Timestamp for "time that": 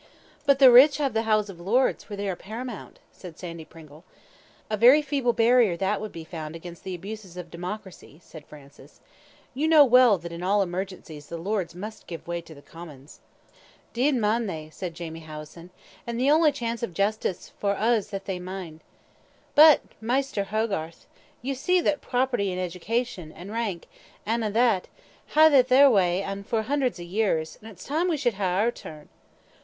27.85-28.09